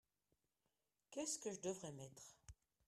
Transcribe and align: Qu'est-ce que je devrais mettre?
Qu'est-ce 1.11 1.37
que 1.37 1.51
je 1.53 1.61
devrais 1.61 1.91
mettre? 1.91 2.35